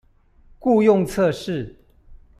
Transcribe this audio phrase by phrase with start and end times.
[0.61, 1.75] 雇用測試